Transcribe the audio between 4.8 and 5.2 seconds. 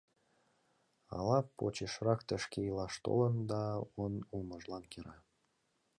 кӧра?..